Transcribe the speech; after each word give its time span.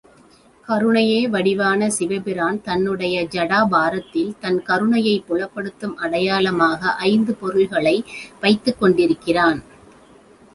கருணையே 0.67 1.27
வடிவான 1.29 1.89
சிவபிரான் 1.89 2.61
தன்னுடைய 2.61 3.23
ஜடாபாரத்திலே 3.23 4.23
தன் 4.39 4.57
கருணையைப் 4.63 5.25
புலப்படுத்தும் 5.27 5.93
அடையாளமாக 5.97 6.95
ஐந்து 6.95 7.35
பொருள்களை 7.35 7.95
வைத்துக் 8.39 8.79
கொண்டிருக்கிறான். 8.79 9.61